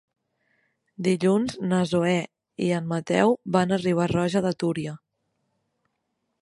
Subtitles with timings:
[1.07, 2.15] Dilluns na Zoè
[2.67, 4.97] i en Mateu van a Riba-roja de Túria.